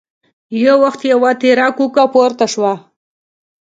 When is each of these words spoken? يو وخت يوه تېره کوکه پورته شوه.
يو 0.63 0.75
وخت 0.83 1.01
يوه 1.11 1.31
تېره 1.41 1.67
کوکه 1.77 2.03
پورته 2.13 2.45
شوه. 2.53 2.73